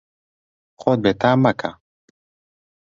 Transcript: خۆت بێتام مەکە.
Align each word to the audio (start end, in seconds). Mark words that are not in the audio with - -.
خۆت 0.81 0.99
بێتام 1.03 1.37
مەکە. 1.45 1.71